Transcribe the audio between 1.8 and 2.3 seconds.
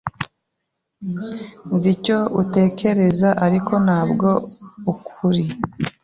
icyo